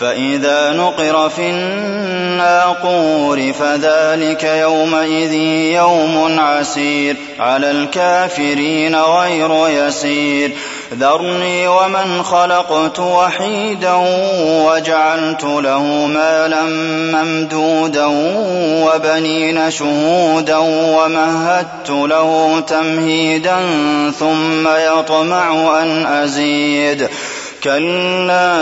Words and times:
فإذا 0.00 0.72
نقر 0.72 1.28
في 1.28 1.50
الناقور 1.50 3.52
فذلك 3.52 4.44
يومئذ 4.44 5.32
يوم 5.74 6.40
عسير. 6.40 7.16
على 7.38 7.70
الكافرين 7.70 8.96
غير 8.96 9.68
يسير. 9.68 10.52
ذرني 10.94 11.68
ومن 11.68 12.22
خلقت 12.22 12.98
وحيدا 12.98 13.94
وجعلت 14.66 15.44
له 15.44 16.06
مالا 16.06 16.62
ممدودا 17.12 18.06
وبنين 18.86 19.70
شهودا 19.70 20.56
ومهدت 20.96 21.90
له 21.90 22.62
تمهيدا 22.66 23.56
ثم 24.18 24.68
يطمع 24.68 25.78
أن 25.82 26.06
أزيد. 26.06 27.08
كلا 27.64 28.52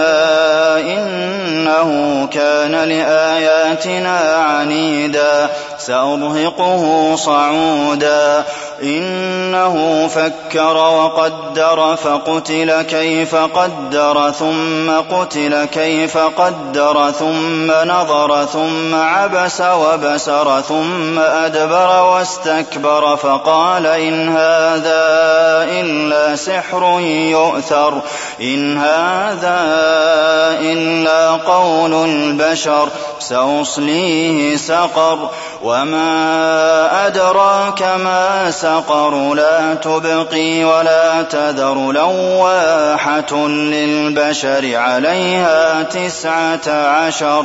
إنه 0.80 2.26
كان 2.32 2.72
لآياتنا 2.72 4.18
عنيدا 4.18 5.50
سأرهقه 5.78 7.16
صعودا. 7.16 8.44
إنه 8.82 10.08
فكر 10.08 10.76
وقدر 10.76 11.96
فقتل 11.96 12.82
كيف 12.82 13.34
قدر 13.34 14.30
ثم 14.30 14.90
قتل 15.10 15.64
كيف 15.64 16.18
قدر 16.18 17.10
ثم 17.10 17.72
نظر 17.84 18.44
ثم 18.44 18.94
عبس 18.94 19.60
وبسر 19.60 20.60
ثم 20.60 21.18
أدبر 21.18 22.02
واستكبر 22.02 23.16
فقال 23.16 23.86
إن 23.86 24.28
هذا 24.28 25.04
إلا 25.80 26.36
سحر 26.36 27.00
يؤثر 27.30 28.00
إن 28.40 28.78
هذا 28.78 29.58
إلا 30.60 31.30
قول 31.30 31.94
البشر 31.94 32.88
سأصليه 33.18 34.56
سقر. 34.56 35.30
وما 35.62 37.06
أدراك 37.06 37.82
ما 37.82 38.50
سقر 38.50 39.34
لا 39.34 39.74
تبقي 39.74 40.64
ولا 40.64 41.22
تذر 41.22 41.92
لواحة 41.92 43.36
للبشر 43.48 44.76
عليها 44.76 45.82
تسعة 45.82 46.68
عشر 46.68 47.44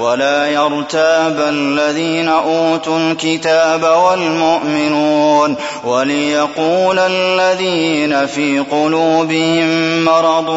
ولا 0.00 0.46
يرتاب 0.46 1.40
الذين 1.40 2.28
أوتوا 2.28 2.98
الكتاب 2.98 3.82
والمؤمنون 3.82 5.56
وليقول 5.84 6.98
الذين 6.98 8.26
في 8.26 8.58
قلوبهم 8.58 10.04
مرض 10.04 10.48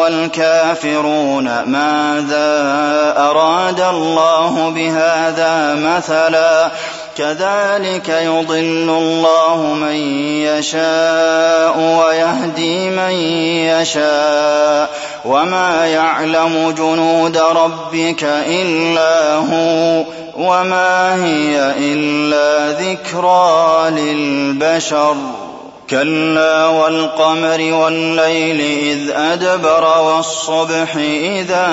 والكافرون 0.00 1.44
ماذا 1.66 2.58
أراد 3.16 3.80
الله 3.80 4.70
بهذا 4.70 5.74
مثلا 5.74 6.70
كذلك 7.18 8.08
يضل 8.08 8.90
الله 8.90 9.74
من 9.74 9.96
يشاء 10.46 11.78
ويهدي 11.78 12.90
من 12.90 13.10
يشاء 13.70 14.90
وما 15.24 15.86
يعلم 15.86 16.74
جنود 16.78 17.38
ربك 17.38 18.24
إلا 18.46 19.34
هو 19.34 20.04
وما 20.36 21.24
هي 21.24 21.74
إلا 21.78 22.72
ذكرى 22.80 23.90
للبشر 23.90 25.16
كلا 25.90 26.66
والقمر 26.66 27.72
والليل 27.72 28.60
إذ 28.60 29.10
أدبر 29.10 29.98
والصبح 29.98 30.96
إذا 30.96 31.66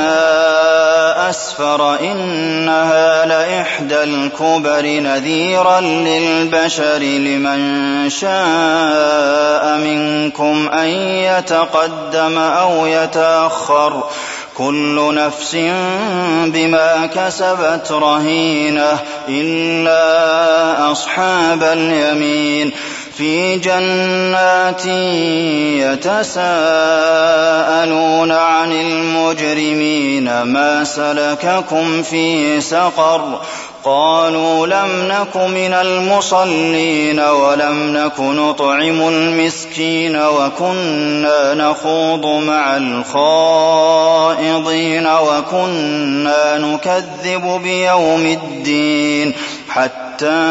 أسفر 1.29 1.99
إنها 1.99 3.25
لإحدى 3.25 4.03
الكبر 4.03 4.85
نذيرا 4.85 5.79
للبشر 5.81 6.97
لمن 6.97 8.09
شاء 8.09 9.77
منكم 9.77 10.69
أن 10.73 10.87
يتقدم 10.99 12.37
أو 12.37 12.85
يتأخر 12.85 14.03
كل 14.57 15.15
نفس 15.15 15.55
بما 16.45 17.05
كسبت 17.15 17.91
رهينة 17.91 18.99
إلا 19.29 20.91
أصحاب 20.91 21.63
اليمين 21.63 22.71
في 23.17 23.57
جنات 23.57 24.85
يتساءلون 26.05 26.41
عن 28.31 28.71
المجرمين 28.71 30.41
ما 30.41 30.83
سلككم 30.83 32.03
في 32.03 32.61
سقر 32.61 33.41
قالوا 33.85 34.67
لم 34.67 35.07
نك 35.07 35.35
من 35.37 35.73
المصلين 35.73 37.19
ولم 37.19 37.97
نك 37.97 38.19
نطعم 38.19 39.07
المسكين 39.07 40.15
وكنا 40.15 41.53
نخوض 41.53 42.25
مع 42.25 42.77
الخائضين 42.77 44.27
وكنا 45.07 46.57
نكذب 46.57 47.61
بيوم 47.63 48.25
الدين 48.25 49.33
حتى 49.75 50.45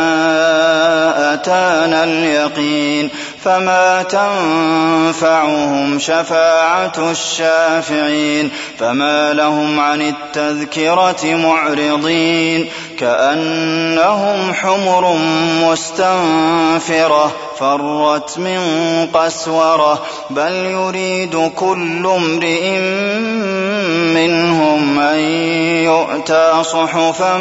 أتانا 1.32 2.04
اليقين 2.04 3.10
فما 3.44 4.02
تنفعهم 4.02 5.98
شفاعة 5.98 7.10
الشافعين 7.10 8.50
فما 8.78 9.32
لهم 9.32 9.80
عن 9.80 10.02
التذكرة 10.02 11.24
معرضين 11.24 12.68
كأنهم 12.98 14.54
حمر 14.54 15.16
مستنفرة 15.62 17.32
فرت 17.58 18.38
من 18.38 18.60
قسورة 19.14 20.02
بل 20.30 20.52
يريد 20.52 21.50
كل 21.56 22.06
امرئ 22.06 22.78
منهم 24.14 24.98
أن 24.98 25.18
يؤتى 25.84 26.62
صحفا 26.62 27.36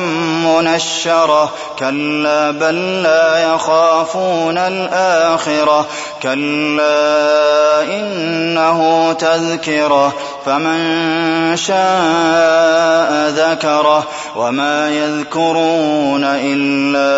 منشرة. 0.46 1.52
كلا 1.80 2.52
بل 2.52 3.03
لا 3.03 3.53
يخافون 3.53 4.58
الآخرة. 4.58 5.88
كلا 6.23 7.84
إنه 7.84 9.13
تذكرة 9.13 10.13
فمن 10.45 11.57
شاء 11.57 13.29
ذكره 13.29 14.07
وما 14.35 14.89
يذكرون 14.89 16.23
إلا 16.23 17.09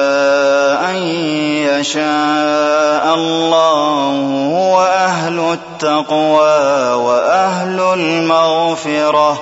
أن 0.92 0.96
يشاء 1.70 3.16
الله 3.16 4.10
هو 4.56 4.82
أهل 4.82 5.40
التقوى 5.40 6.94
وأهل 6.94 7.80
المغفرة 7.80 9.40